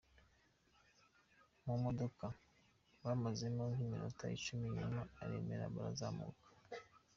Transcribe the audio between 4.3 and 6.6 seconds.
icumi nyuma aremera barazamuka.